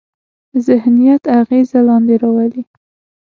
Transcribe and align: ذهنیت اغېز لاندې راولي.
ذهنیت 0.65 1.23
اغېز 1.39 1.69
لاندې 1.87 2.15
راولي. 2.21 2.63